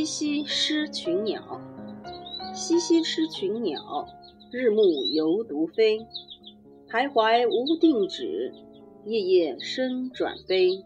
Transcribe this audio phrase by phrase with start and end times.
[0.00, 1.60] 西溪失群鸟，
[2.54, 4.06] 西溪失群鸟，
[4.50, 5.98] 日暮犹独飞。
[6.88, 8.50] 徘徊无定止，
[9.04, 10.82] 夜夜声转悲。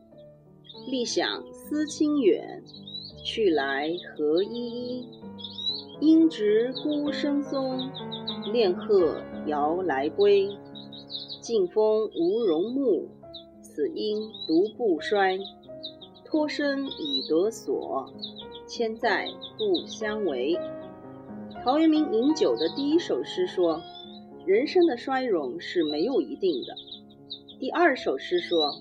[0.88, 2.64] 历想思亲远，
[3.24, 5.08] 去来何依依。
[6.00, 7.88] 应值孤声松，
[8.52, 10.48] 恋鹤遥来归。
[11.40, 13.06] 劲风无容木，
[13.62, 15.38] 此音独不衰。
[16.24, 18.12] 托身以得所，
[18.66, 19.26] 千载
[19.58, 20.58] 不相违。
[21.62, 23.80] 陶渊明饮酒的第一首诗说
[24.46, 26.74] ：“人生的衰荣是没有一定的。”
[27.58, 28.74] 第二首诗说：“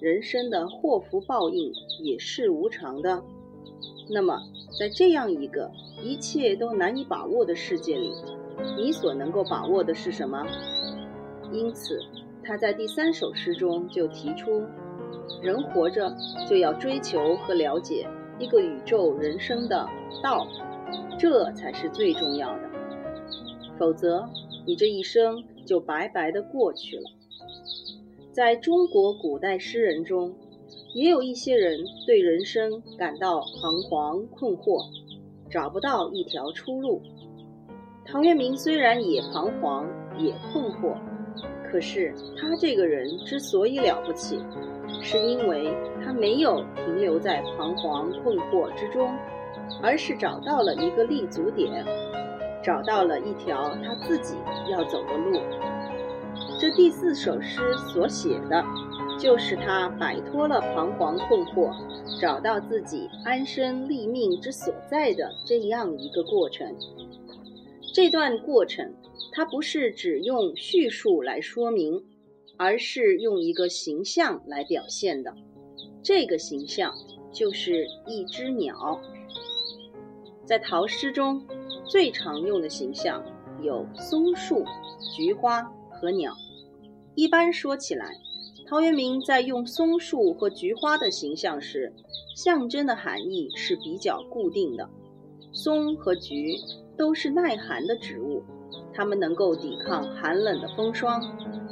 [0.00, 1.72] 人生的祸福报应
[2.02, 3.22] 也是无常的。”
[4.10, 4.38] 那么，
[4.78, 5.70] 在这样一个
[6.02, 8.12] 一切都难以把握的世界里，
[8.76, 10.46] 你所能够把握的是什么？
[11.52, 12.00] 因此，
[12.42, 14.62] 他在第三首诗中就提出。
[15.40, 16.14] 人活着
[16.48, 19.88] 就要追求和了解一个宇宙人生的
[20.22, 20.46] 道，
[21.18, 22.70] 这才是最重要的。
[23.78, 24.28] 否则，
[24.66, 27.02] 你这一生就白白的过去了。
[28.32, 30.34] 在中国古代诗人中，
[30.94, 34.84] 也有一些人对人生感到彷徨困惑，
[35.50, 37.02] 找不到一条出路。
[38.04, 39.86] 陶渊明虽然也彷徨
[40.18, 40.96] 也困惑，
[41.70, 44.40] 可是他这个人之所以了不起。
[45.00, 45.74] 是因为
[46.04, 49.10] 他没有停留在彷徨困惑之中，
[49.82, 51.84] 而是找到了一个立足点，
[52.62, 54.36] 找到了一条他自己
[54.70, 55.40] 要走的路。
[56.60, 57.60] 这第四首诗
[57.92, 58.62] 所写的，
[59.18, 61.72] 就是他摆脱了彷徨困惑，
[62.20, 66.76] 找到自己安身立命之所在的这样一个过程。
[67.92, 68.92] 这段过程，
[69.30, 72.04] 它不是只用叙述来说明。
[72.58, 75.34] 而是用一个形象来表现的，
[76.00, 76.94] 这个形象
[77.32, 79.00] 就是一只鸟。
[80.46, 81.44] 在陶诗中，
[81.84, 83.24] 最常用的形象
[83.62, 84.64] 有松树、
[85.16, 86.34] 菊花和鸟。
[87.16, 88.14] 一般说起来，
[88.68, 91.92] 陶渊明在用松树和菊花的形象时，
[92.36, 94.88] 象征的含义是比较固定的。
[95.52, 96.54] 松和菊
[96.96, 98.44] 都是耐寒的植物。
[98.94, 101.22] 他们能够抵抗寒冷的风霜，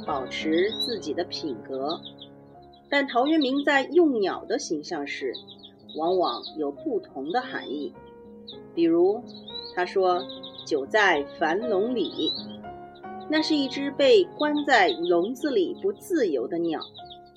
[0.05, 1.99] 保持自己的品格。
[2.89, 5.33] 但陶渊明在用鸟的形象时，
[5.97, 7.93] 往往有不同的含义。
[8.75, 9.21] 比如，
[9.75, 10.25] 他说
[10.65, 12.31] ：“久在樊笼里”，
[13.29, 16.81] 那是一只被关在笼子里不自由的鸟，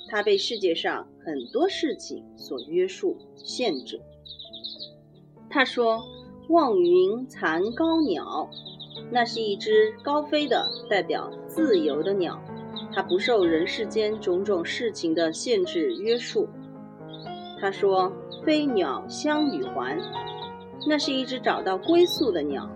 [0.08, 4.00] 它被世界上很多事情所约束、限制。
[5.48, 6.02] 他说
[6.50, 8.50] ：“望云残高鸟”。
[9.10, 12.40] 那是一只高飞的、代表自由的鸟，
[12.92, 16.48] 它不受人世间种种事情的限制约束。
[17.60, 18.12] 他说
[18.44, 19.98] ：“飞鸟相与还。”
[20.86, 22.68] 那是一只找到归宿的鸟，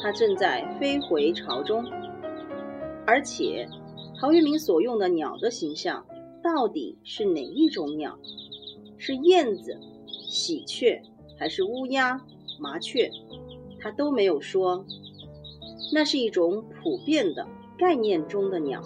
[0.00, 1.84] 它正在飞回巢中。
[3.06, 3.68] 而且，
[4.18, 6.04] 陶渊明所用的鸟的形象
[6.42, 8.18] 到底是哪一种鸟？
[8.98, 9.78] 是燕子、
[10.28, 11.02] 喜鹊，
[11.38, 12.20] 还是乌鸦、
[12.58, 13.10] 麻雀？
[13.80, 14.84] 他都没有说。
[15.94, 18.80] 那是一种普遍的概念中的鸟，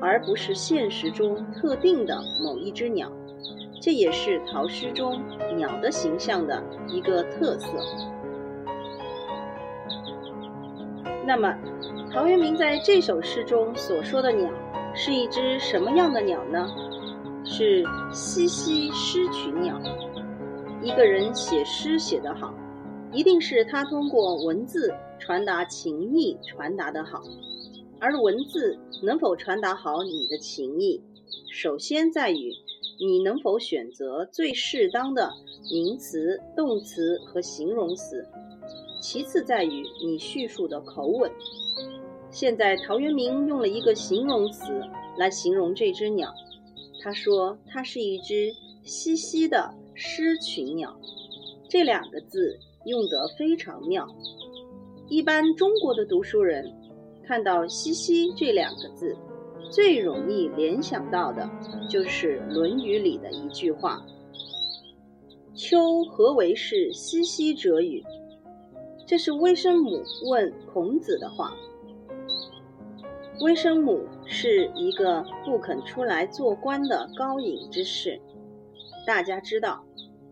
[0.00, 3.10] 而不是现实中特定的某一只鸟。
[3.80, 5.20] 这也是陶诗中
[5.56, 7.68] 鸟的形象的一个特色。
[11.26, 11.54] 那么，
[12.12, 14.50] 陶渊明在这首诗中所说的鸟
[14.94, 16.68] 是一只什么样的鸟呢？
[17.44, 19.80] 是西溪诗群鸟。
[20.82, 22.52] 一个人写诗写得好。
[23.12, 27.22] 一定是他通过文字传达情意传达得好，
[27.98, 31.00] 而文字能否传达好你的情意，
[31.50, 32.52] 首先在于
[33.00, 35.32] 你能否选择最适当的
[35.72, 38.26] 名词、动词和形容词，
[39.00, 41.30] 其次在于你叙述的口吻。
[42.30, 44.82] 现在陶渊明用了一个形容词
[45.16, 46.34] 来形容这只鸟，
[47.02, 48.52] 他说它是一只
[48.82, 50.98] 嬉嬉的狮群鸟，
[51.68, 52.58] 这两个字。
[52.86, 54.06] 用得非常妙。
[55.08, 56.64] 一般中国的读书人
[57.26, 59.16] 看到“西西”这两个字，
[59.70, 61.48] 最容易联想到的
[61.88, 64.02] 就是《论语》里的一句话
[65.54, 68.02] ：“秋何为是西西者与？”
[69.06, 71.54] 这是微生母问孔子的话。
[73.40, 78.18] 微生母是一个不肯出来做官的高隐之士。
[79.06, 79.84] 大家知道。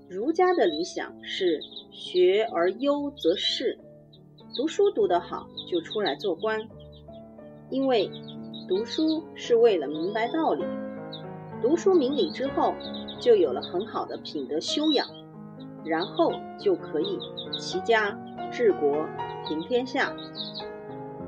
[0.08, 1.58] 儒家的理想是
[1.90, 3.78] 学而优则仕，
[4.54, 6.60] 读书读得好就出来做官，
[7.70, 8.10] 因为
[8.68, 10.62] 读书是为了明白道理，
[11.62, 12.74] 读书明理之后
[13.18, 15.06] 就有了很好的品德修养，
[15.84, 17.18] 然后就可以
[17.58, 18.10] 齐家
[18.50, 19.06] 治国
[19.48, 20.14] 平天下。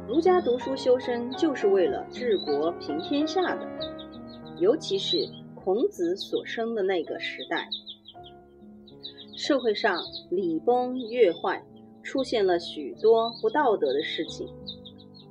[0.07, 3.67] 儒家读书修身就是为了治国平天下的，
[4.59, 5.17] 尤其是
[5.55, 7.71] 孔子所生的那个时代，
[9.35, 9.97] 社会上
[10.31, 11.65] 礼崩乐坏，
[12.05, 14.47] 出现了许多不道德的事情。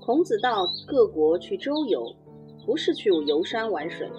[0.01, 2.03] 孔子到各国去周游，
[2.65, 4.11] 不是去游山玩水，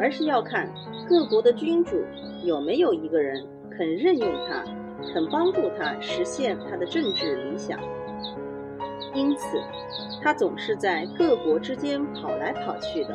[0.00, 0.72] 而是要看
[1.06, 1.96] 各国的君主
[2.42, 4.64] 有没有一个人肯任用他，
[5.12, 7.78] 肯帮助他实现他的政治理想。
[9.14, 9.58] 因此，
[10.22, 13.14] 他总是在各国之间跑来跑去的。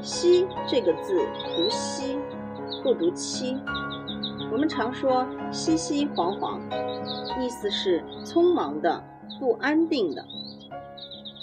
[0.00, 1.20] 西这个字
[1.54, 2.18] 读西，
[2.82, 3.56] 不读七。
[4.52, 6.60] 我们常说熙熙惶惶，
[7.42, 9.02] 意思是匆忙的、
[9.40, 10.24] 不安定的。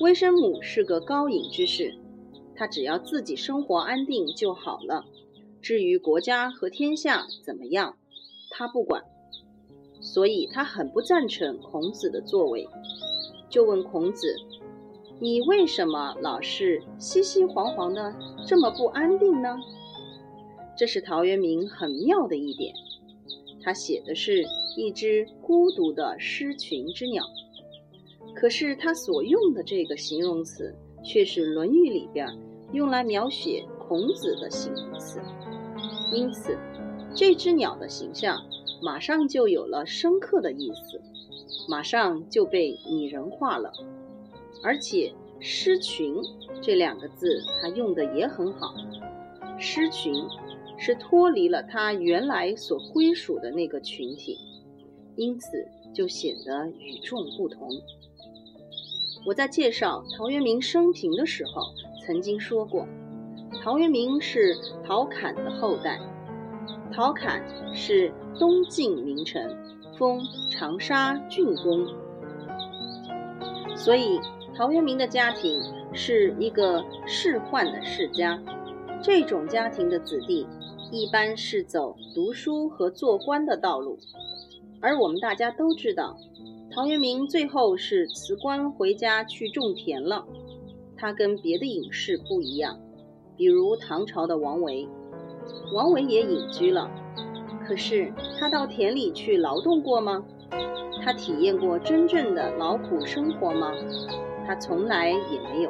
[0.01, 1.93] 微生母是个高隐之士，
[2.55, 5.05] 他只要自己生活安定就好了。
[5.61, 7.97] 至于国家和天下怎么样，
[8.51, 9.03] 他不管。
[10.01, 12.65] 所以他很不赞成孔子的作为。
[13.49, 14.33] 就问孔子
[15.19, 18.15] ：“你为什么老是熙熙惶惶的，
[18.45, 19.57] 这么不安定呢？”
[20.79, 22.73] 这是陶渊明很妙的一点。
[23.61, 24.45] 他写的是
[24.77, 27.21] 一只孤独的失群之鸟，
[28.33, 30.73] 可是他所用的这个形容词
[31.03, 32.25] 却是《论语》里边
[32.71, 35.19] 用来描写孔子的形容词，
[36.13, 36.57] 因此
[37.13, 38.39] 这只鸟的形象
[38.81, 41.01] 马上就有了深刻的意思。
[41.67, 43.73] 马上就被拟人化了，
[44.63, 46.15] 而且“失群”
[46.63, 48.73] 这两个字，他用的也很好。
[49.59, 50.13] 失群
[50.79, 54.37] 是脱离了他原来所归属的那个群体，
[55.15, 57.69] 因此就显得与众不同。
[59.25, 61.61] 我在介绍陶渊明生平的时候，
[62.05, 62.87] 曾经说过，
[63.61, 65.99] 陶渊明是陶侃的后代，
[66.93, 67.43] 陶侃
[67.73, 69.55] 是东晋名臣。
[69.97, 71.85] 封长沙郡公，
[73.75, 74.17] 所以
[74.55, 75.61] 陶渊明的家庭
[75.91, 78.41] 是一个仕宦的世家。
[79.03, 80.47] 这种家庭的子弟
[80.91, 83.99] 一般是走读书和做官的道路，
[84.81, 86.17] 而我们大家都知道，
[86.71, 90.25] 陶渊明最后是辞官回家去种田了。
[90.97, 92.79] 他跟别的隐士不一样，
[93.37, 94.89] 比如唐朝的王维，
[95.71, 96.89] 王维也隐居了。
[97.67, 100.25] 可是他到田里去劳动过吗？
[101.03, 103.71] 他体验过真正的劳苦生活吗？
[104.47, 105.69] 他从来也没有。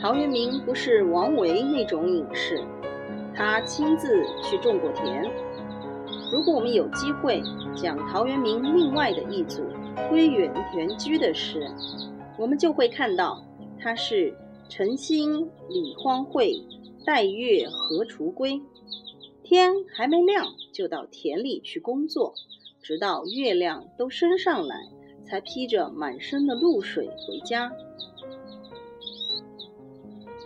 [0.00, 2.58] 陶渊明不是王维那种隐士，
[3.34, 5.22] 他亲自去种过田。
[6.32, 7.42] 如果我们有机会
[7.74, 9.62] 讲陶渊明另外的一组
[10.08, 11.70] 归园田居的诗，
[12.38, 13.44] 我们就会看到
[13.78, 14.34] 他是
[14.68, 16.62] 晨兴理荒秽，
[17.04, 18.60] 待月荷锄归。
[19.42, 22.32] 天还没亮，就到田里去工作，
[22.80, 24.76] 直到月亮都升上来，
[25.26, 27.70] 才披着满身的露水回家。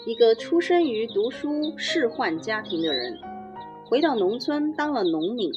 [0.07, 3.19] 一个出生于读书仕宦家庭的人，
[3.85, 5.51] 回到农村当了农民，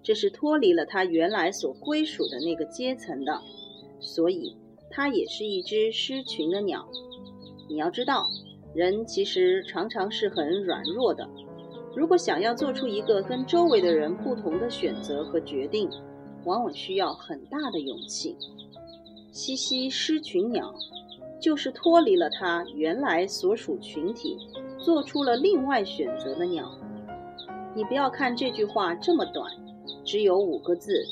[0.00, 3.36] 这是脱离了他原来所归属的那个阶层的，
[3.98, 4.56] 所以
[4.92, 6.86] 他也是一只失群的鸟。
[7.68, 8.28] 你要知道，
[8.76, 11.28] 人其实常常是很软弱的。
[11.96, 15.90] 如果想要做出一个跟周围的人不同的选择和决定，
[16.44, 18.36] 往往需要很大的勇气。
[19.32, 20.72] 西西失群鸟，
[21.40, 24.36] 就是脱离了它原来所属群体，
[24.78, 26.70] 做出了另外选择的鸟。
[27.74, 29.50] 你不要看这句话这么短，
[30.04, 31.02] 只有五个字，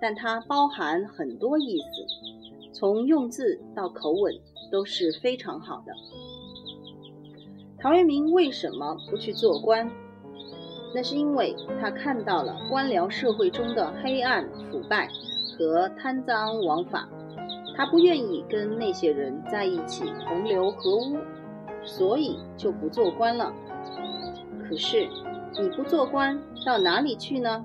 [0.00, 4.34] 但它包含很多意思，从用字到口吻
[4.70, 5.92] 都是非常好的。
[7.78, 9.90] 陶渊明为什么不去做官？
[10.92, 15.08] 那是因为他看到了官僚社会中的黑暗、腐败
[15.56, 17.08] 和贪赃枉法，
[17.80, 21.16] 他不愿意跟那些人在一起同流合污，
[21.82, 23.54] 所以就不做官了。
[24.68, 25.08] 可是
[25.58, 27.64] 你不做官到哪里去呢？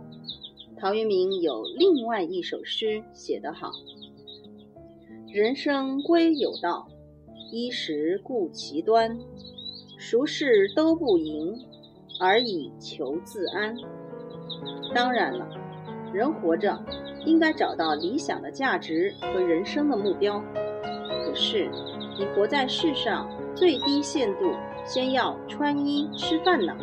[0.78, 3.72] 陶渊明有另外一首诗写得好
[5.34, 6.88] ：“人生归有道，
[7.52, 9.20] 衣食固其端，
[10.00, 11.60] 俗事都不迎。”
[12.22, 13.76] 而以求自安。
[14.94, 15.46] 当然了，
[16.16, 16.80] 人活着
[17.26, 20.42] 应该找到理想的价值和人生的目标。
[21.26, 21.70] 可是，
[22.18, 24.54] 你活在世上，最低限度
[24.86, 26.74] 先要穿衣吃饭呢。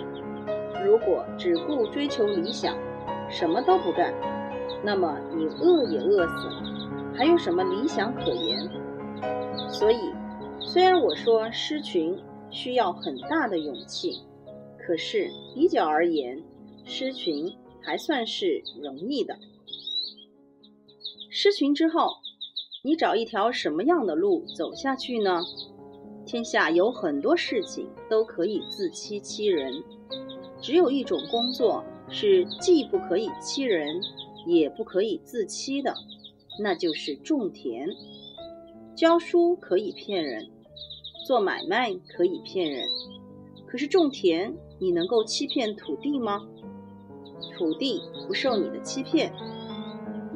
[0.84, 2.76] 如果只顾追求理想，
[3.30, 4.12] 什么都不干，
[4.84, 6.62] 那么你饿也饿死了，
[7.16, 8.68] 还有什么理想可言？
[9.70, 10.12] 所以，
[10.60, 14.20] 虽然我说狮群需要很大的勇气。
[14.84, 16.42] 可是比较而言，
[16.84, 19.38] 狮群还算是容易的。
[21.30, 22.16] 失群之后，
[22.84, 25.42] 你找一条什么样的路走下去呢？
[26.24, 29.82] 天下有很多事情都可以自欺欺人，
[30.60, 34.00] 只有一种工作是既不可以欺人，
[34.46, 35.92] 也不可以自欺的，
[36.60, 37.88] 那就是种田。
[38.94, 40.48] 教书可以骗人，
[41.26, 42.86] 做买卖可以骗人，
[43.66, 46.46] 可是种田，你能够欺骗土地吗？
[47.56, 49.32] 土地不受你的欺骗，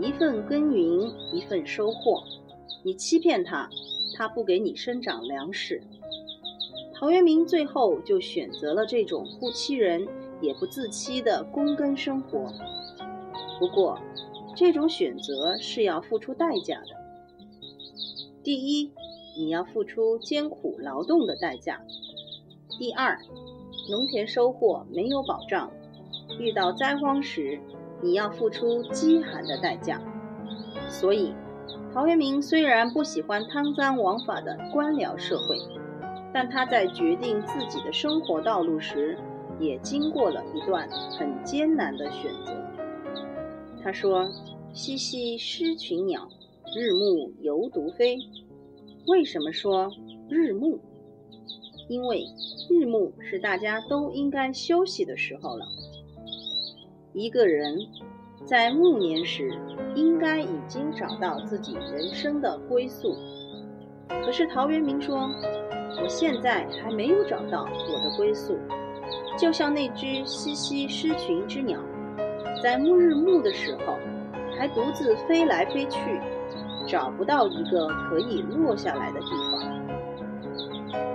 [0.00, 2.22] 一份耕耘一份收获，
[2.82, 3.68] 你欺骗它。
[4.14, 5.82] 他不给你生长粮食，
[6.94, 10.08] 陶渊明最后就选择了这种不欺人
[10.40, 12.50] 也不自欺的躬耕生活。
[13.58, 13.98] 不过，
[14.54, 16.96] 这种选择是要付出代价的。
[18.42, 18.90] 第一，
[19.36, 21.75] 你要付出艰苦劳动的代价；
[22.78, 23.18] 第二，
[23.90, 25.70] 农田收获没有保障，
[26.38, 27.59] 遇到灾荒时，
[28.02, 30.00] 你要付出饥寒的代价。
[30.88, 31.35] 所以。
[31.92, 35.56] 陶渊明虽然不喜欢贪赃枉法的官僚社会，
[36.30, 39.18] 但他在决定自己的生活道路时，
[39.59, 40.87] 也经过了一段
[41.18, 42.52] 很艰难的选择。
[43.83, 44.28] 他说
[44.75, 46.28] ：“西溪失群鸟，
[46.76, 48.18] 日暮犹独飞。”
[49.09, 49.90] 为什么说
[50.28, 50.78] 日暮？
[51.88, 52.26] 因为
[52.68, 55.64] 日暮是大家都应该休息的时候了。
[57.16, 57.78] 一个人。
[58.44, 59.50] 在暮年时，
[59.94, 63.16] 应该已经找到自己人生的归宿。
[64.06, 65.26] 可是陶渊明说
[66.00, 68.58] ：“我现在还没有找到我的归宿，
[69.38, 71.80] 就像那只西溪失群之鸟，
[72.62, 73.96] 在暮日暮的时候，
[74.58, 76.20] 还独自飞来飞去，
[76.87, 79.62] 找不到一个可以落下来的地方。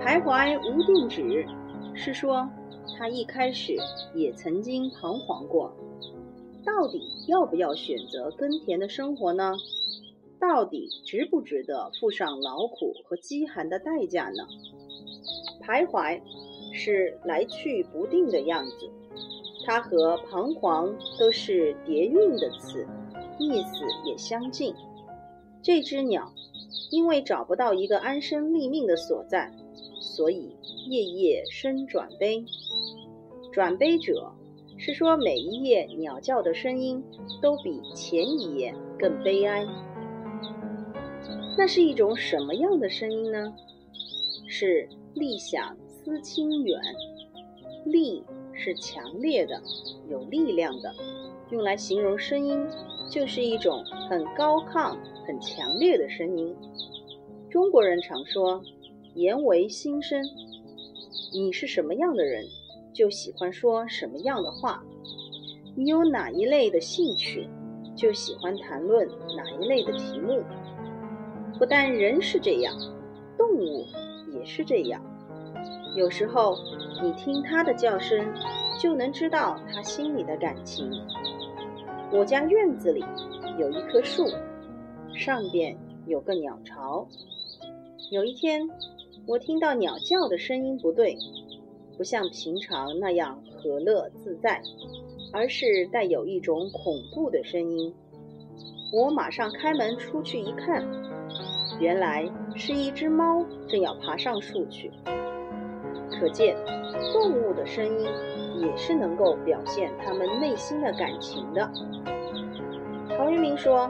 [0.02, 1.46] 徘徊无定止，
[1.94, 2.50] 是说
[2.98, 3.78] 他一开始
[4.16, 5.72] 也曾经彷徨过。”
[6.66, 9.54] 到底要不要选择耕田的生活呢？
[10.40, 14.48] 到底值不值得付上劳苦和饥寒的代价呢？
[15.62, 16.22] 徘徊
[16.74, 18.90] 是来去不定的样子，
[19.66, 22.88] 它和彷徨都是叠韵的词，
[23.38, 24.74] 意思也相近。
[25.62, 26.32] 这只鸟
[26.92, 29.52] 因为找不到一个安身立命的所在，
[30.00, 30.56] 所以
[30.90, 32.44] 夜夜生转悲。
[33.52, 34.34] 转悲者。
[34.84, 37.04] 是说每一夜鸟叫的声音
[37.40, 39.64] 都比前一夜更悲哀。
[41.56, 43.54] 那是一种什么样的声音呢？
[44.48, 46.82] 是力想思亲远。
[47.86, 48.24] 力
[48.54, 49.62] 是强烈的、
[50.10, 50.92] 有力量的，
[51.52, 52.60] 用来形容声音，
[53.08, 54.98] 就是一种很高亢、
[55.28, 56.56] 很强烈的声音。
[57.52, 58.64] 中国人常说
[59.14, 60.24] “言为心声”，
[61.34, 62.44] 你是什么样的人？
[62.94, 64.84] 就喜欢说什么样的话，
[65.76, 67.50] 你有哪一类的兴趣，
[67.96, 70.44] 就喜欢谈论哪一类的题目。
[71.58, 72.76] 不但人是这样，
[73.38, 73.86] 动物
[74.34, 75.02] 也是这样。
[75.96, 76.58] 有时候
[77.02, 78.26] 你听它的叫声，
[78.80, 80.90] 就能知道它心里的感情。
[82.12, 83.04] 我家院子里
[83.58, 84.26] 有一棵树，
[85.14, 87.08] 上边有个鸟巢。
[88.10, 88.68] 有一天，
[89.26, 91.16] 我听到鸟叫的声音不对。
[91.98, 94.62] 不像平常那样和乐自在，
[95.32, 97.94] 而是带有一种恐怖的声音。
[98.94, 100.86] 我马上开门出去一看，
[101.80, 104.92] 原来是一只猫正要爬上树去。
[106.10, 106.56] 可见，
[107.14, 108.08] 动物的声音
[108.60, 111.72] 也是能够表现他们内心的感情的。
[113.18, 113.90] 陶渊明说：“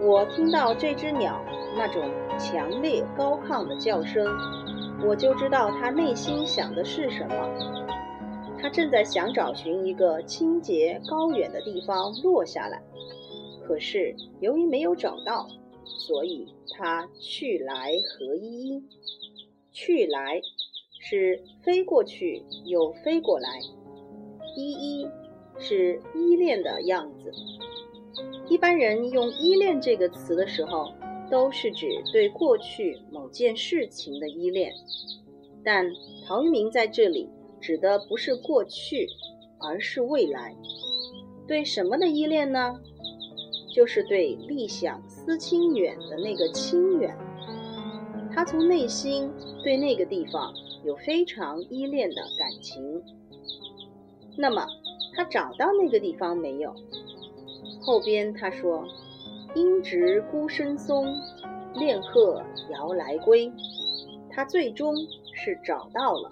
[0.00, 1.40] 我听到这只鸟
[1.76, 2.02] 那种
[2.38, 4.26] 强烈高亢的叫声。”
[5.04, 7.86] 我就知道他内心想的是什么。
[8.58, 12.82] 他正在想找寻一个清洁高远的地方落下来，
[13.66, 15.46] 可是由于没有找到，
[15.84, 18.82] 所以他去来合一一。
[19.70, 20.40] 去来
[20.98, 23.60] 是飞过去又飞过来，
[24.56, 25.06] 依依
[25.58, 27.30] 是依恋的样子。
[28.48, 30.90] 一般人用依恋这个词的时候。
[31.30, 34.72] 都是指对过去某件事情的依恋，
[35.64, 35.86] 但
[36.26, 37.28] 陶渊明在这里
[37.60, 39.08] 指的不是过去，
[39.58, 40.54] 而是未来。
[41.48, 42.80] 对什么的依恋呢？
[43.74, 47.16] 就是对立想思亲远的那个亲远。
[48.32, 49.30] 他从内心
[49.62, 50.54] 对那个地方
[50.84, 53.02] 有非常依恋的感情。
[54.36, 54.66] 那么
[55.14, 56.74] 他找到那个地方没有？
[57.80, 58.86] 后边他说。
[59.56, 61.06] 鹰直孤身松，
[61.72, 63.50] 恋鹤遥来归。
[64.28, 64.94] 他最终
[65.32, 66.28] 是找到了。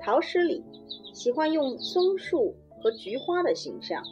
[0.00, 0.62] 陶诗里
[1.12, 4.04] 喜欢用松树和菊花的形象。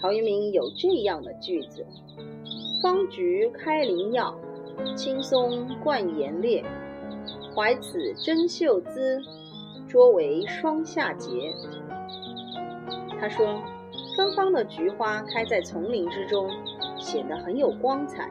[0.00, 1.86] 陶渊明有这样的句子
[2.82, 4.34] ：“芳菊开林药，
[4.96, 6.64] 青松冠岩裂。
[7.54, 9.20] 怀此真秀姿，
[9.86, 11.52] 捉为双夏节。”
[13.20, 13.60] 他说，
[14.16, 16.48] 芬芳的菊花开在丛林之中，
[16.96, 18.30] 显得很有光彩。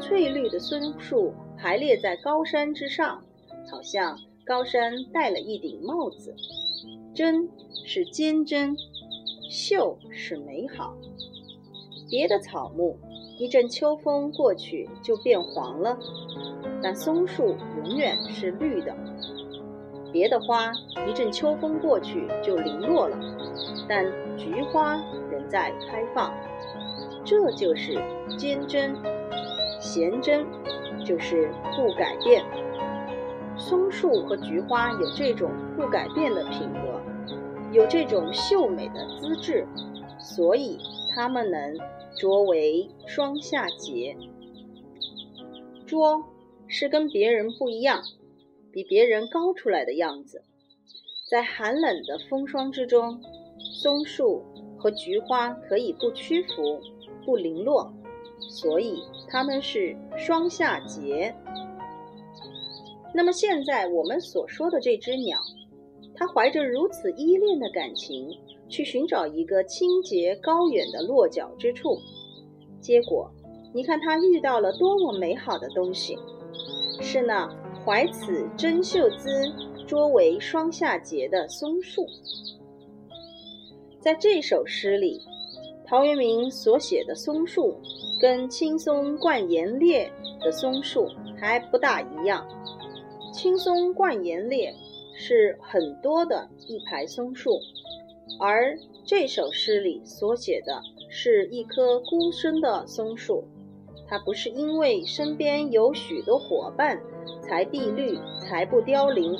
[0.00, 3.22] 翠绿的松树排列在高山之上，
[3.70, 6.34] 好像高山戴了一顶帽子。
[7.14, 7.48] 真
[7.86, 8.76] 是坚贞，
[9.48, 10.96] 秀是美好。
[12.10, 12.98] 别的草木
[13.38, 15.96] 一阵秋风过去就变黄了，
[16.82, 17.54] 但松树
[17.84, 18.92] 永远是绿的。
[20.14, 20.72] 别的花
[21.08, 23.18] 一阵秋风过去就零落了，
[23.88, 24.06] 但
[24.36, 24.94] 菊花
[25.28, 26.32] 仍在开放。
[27.24, 28.00] 这就是
[28.38, 28.94] 坚贞，
[29.80, 30.46] 贤贞
[31.04, 32.44] 就是不改变。
[33.56, 37.00] 松树和菊花有这种不改变的品格，
[37.72, 39.66] 有这种秀美的资质，
[40.20, 40.78] 所以
[41.12, 41.76] 它们能
[42.20, 44.16] 捉为双下节。
[45.84, 46.22] 捉
[46.68, 48.00] 是跟别人不一样。
[48.74, 50.42] 比别人高出来的样子，
[51.30, 53.22] 在寒冷的风霜之中，
[53.80, 54.42] 松树
[54.76, 56.80] 和菊花可以不屈服、
[57.24, 57.94] 不零落，
[58.40, 61.32] 所以它们是双夏节。
[63.14, 65.38] 那么现在我们所说的这只鸟，
[66.16, 68.28] 它怀着如此依恋的感情，
[68.68, 71.96] 去寻找一个清洁高远的落脚之处，
[72.80, 73.30] 结果，
[73.72, 76.18] 你看它遇到了多么美好的东西，
[77.00, 77.48] 是那。
[77.84, 79.28] 怀此真秀姿，
[79.86, 82.06] 捉为双下节的松树。
[84.00, 85.20] 在这首诗里，
[85.84, 87.78] 陶渊明所写的松树，
[88.18, 90.10] 跟青松冠岩列
[90.40, 91.06] 的松树
[91.38, 92.46] 还不大一样。
[93.34, 94.74] 青松冠岩列
[95.14, 97.60] 是很多的一排松树，
[98.40, 100.80] 而这首诗里所写的
[101.10, 103.44] 是一棵孤身的松树。
[104.06, 107.00] 它不是因为身边有许多伙伴
[107.42, 109.36] 才碧绿才不凋零，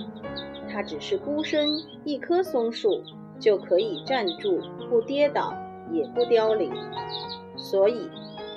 [0.68, 1.68] 它只是孤身
[2.04, 3.02] 一棵松树
[3.38, 5.54] 就可以站住不跌倒
[5.92, 6.72] 也不凋零。
[7.56, 8.08] 所以，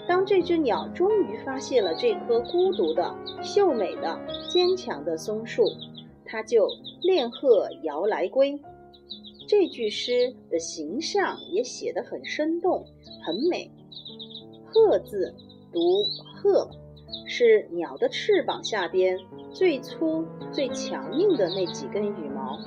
[0.07, 5.65] 当这只鸟终于发现了这棵孤独的、秀美的、坚强的松树，
[6.25, 6.67] 它就
[7.01, 8.59] 恋鹤摇来归。
[9.47, 12.85] 这句诗的形象也写得很生动、
[13.25, 13.71] 很美。
[14.65, 15.33] 鹤字。
[15.73, 16.69] 读鹤，
[17.27, 19.19] 是鸟的翅膀下边
[19.51, 22.57] 最粗、最强硬的那几根羽毛。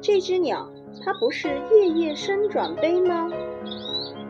[0.00, 0.68] 这只鸟，
[1.04, 3.30] 它不是夜夜伸转背吗？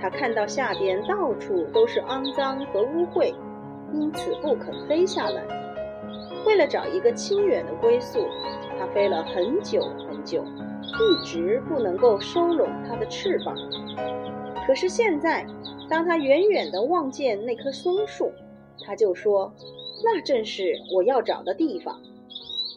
[0.01, 3.35] 它看到下边到处都是肮脏和污秽，
[3.95, 5.43] 因此不肯飞下来。
[6.47, 8.27] 为了找一个清远的归宿，
[8.79, 13.57] 它飞了很久很久，一直不能够收拢它的翅膀。
[14.67, 15.47] 可是现在。
[15.89, 18.31] 当它远远地望见那棵松树，
[18.85, 19.55] 他就说
[20.05, 22.01] ：“那正是我要找的地方。”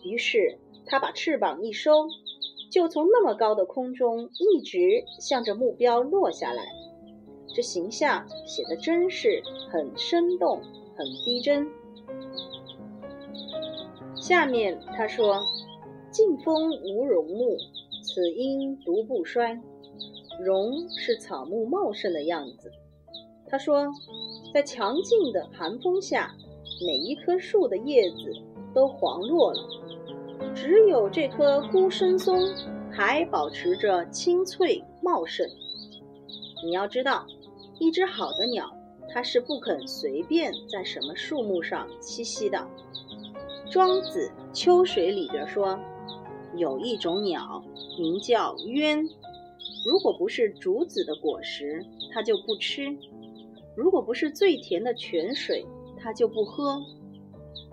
[0.04, 1.92] 于是他把翅膀一收，
[2.72, 6.64] 就从那么高的空中一直向着目标落下来。
[7.56, 10.62] 这形象写的真是很生动，
[10.96, 11.68] 很逼真。
[14.16, 15.42] 下面他说
[16.12, 17.58] ：“劲风无荣木，
[18.02, 19.62] 此阴独不衰。
[20.44, 22.72] 荣是草木茂盛的样子。”
[23.48, 23.86] 他说，
[24.54, 26.32] 在强劲的寒风下，
[26.86, 28.32] 每一棵树的叶子
[28.72, 29.68] 都黄落了，
[30.54, 32.40] 只有这棵孤身松
[32.92, 35.50] 还保持着青翠茂盛。
[36.64, 37.26] 你要知道，
[37.80, 38.72] 一只好的鸟，
[39.10, 42.64] 它是不肯随便在什么树木上栖息的。
[43.72, 45.80] 庄子《秋水》里边说，
[46.56, 47.64] 有一种鸟
[47.98, 49.04] 名叫鸢，
[49.84, 52.96] 如果不是竹子的果实，它就不吃。
[53.76, 55.66] 如果不是最甜的泉水，
[55.98, 56.80] 它就不喝；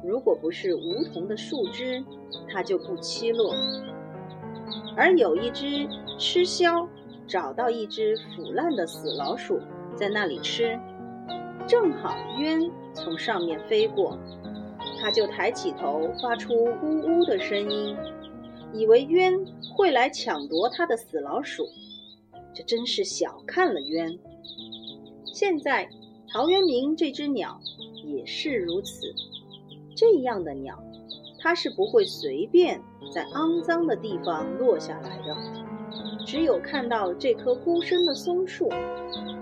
[0.04, 2.02] 如果不是梧桐的树枝，
[2.48, 3.54] 它就不栖落。
[4.96, 6.88] 而有一只吃枭
[7.26, 9.60] 找到一只腐烂的死老鼠，
[9.94, 10.78] 在那里吃，
[11.66, 14.18] 正好鸢从上面飞过，
[15.00, 17.96] 它就抬起头，发出呜呜的声音，
[18.72, 19.44] 以为鸢
[19.76, 21.66] 会来抢夺它的死老鼠。
[22.54, 24.18] 这真是小看了鸢。
[25.33, 25.88] 现在，
[26.33, 27.61] 陶渊明这只鸟
[28.05, 29.07] 也是如此。
[29.97, 30.79] 这样的鸟，
[31.38, 32.81] 它是不会随便
[33.14, 35.37] 在肮脏的地方落下来的。
[36.27, 38.69] 只有看到这棵孤身的松树，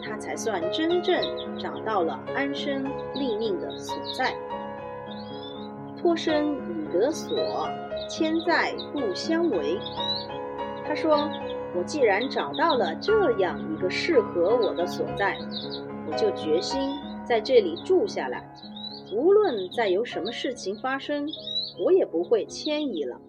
[0.02, 1.20] 它才算真正
[1.58, 4.34] 找到了安身立命的所在。
[6.00, 7.36] 托身以得所，
[8.08, 9.78] 千载不相违。
[10.86, 11.28] 他说
[11.78, 15.38] ：“我既然找到了这样一个适合我的所在，
[16.10, 16.80] 我就决心
[17.24, 18.52] 在这里住下来。
[19.12, 21.28] 无论再有什么事情发生，
[21.78, 23.20] 我也不会迁移了。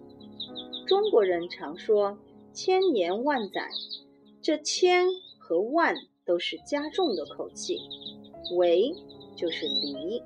[0.84, 2.18] 中国人常说
[2.52, 3.68] “千年万载”，
[4.42, 5.06] 这“千”
[5.38, 5.94] 和“万”
[6.26, 7.78] 都是加重的口气
[8.58, 8.92] ，“为”
[9.36, 10.20] 就是离。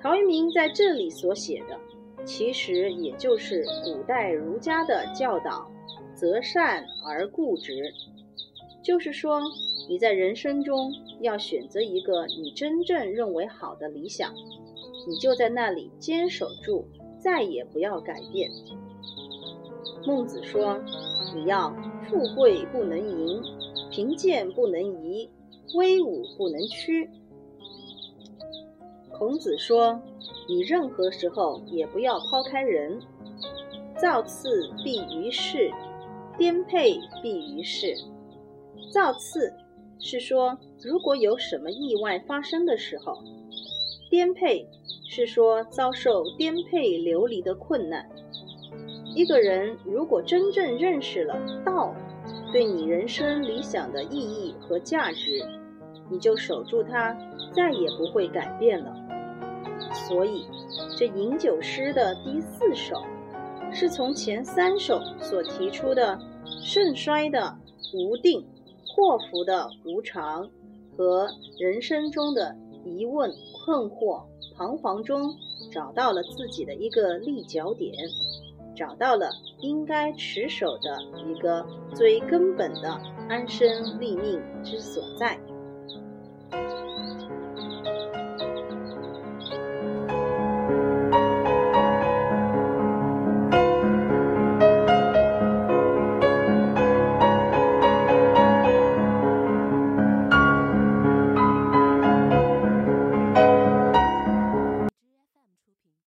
[0.00, 1.78] 陶渊明在这里所写的，
[2.24, 5.70] 其实也就是古代儒家的教导
[6.16, 7.92] ：“择善而固执”，
[8.82, 9.40] 就是说。
[9.88, 14.34] 你在人生中要选择一个你真正认为好的理想，
[15.06, 16.84] 你就在那里坚守住，
[17.20, 18.50] 再也不要改变。
[20.04, 20.76] 孟子说
[21.36, 21.72] ：“你要
[22.08, 23.40] 富贵不能淫，
[23.92, 25.30] 贫贱不能移，
[25.76, 27.08] 威武不能屈。”
[29.16, 30.02] 孔子说
[30.50, 33.00] ：“你任何时候也不要抛开人，
[33.96, 35.70] 造次必于世，
[36.38, 37.94] 颠沛必于世。
[38.92, 39.52] 造次。”
[39.98, 43.16] 是说，如果有什么意外发生的时候，
[44.10, 44.68] 颠沛
[45.08, 48.06] 是说遭受颠沛流离的困难。
[49.14, 51.94] 一个人如果真正认识了道
[52.52, 55.42] 对你人生理想的意义和价值，
[56.10, 57.16] 你就守住它，
[57.54, 58.94] 再也不会改变了。
[60.06, 60.46] 所以，
[60.94, 63.02] 这饮酒诗的第四首，
[63.72, 66.18] 是从前三首所提出的
[66.62, 67.56] 盛衰的
[67.94, 68.46] 无定。
[68.88, 70.48] 祸福的无常
[70.96, 74.22] 和人生中的疑问、困惑、
[74.56, 75.34] 彷徨中，
[75.70, 77.92] 找到了自己的一个立脚点，
[78.74, 79.28] 找到了
[79.60, 80.96] 应该持守的
[81.28, 82.98] 一个最根本的
[83.28, 85.38] 安身立命之所在。